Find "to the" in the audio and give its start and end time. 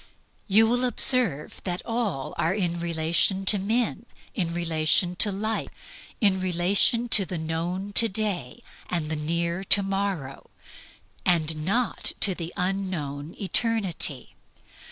7.09-7.37, 12.21-12.51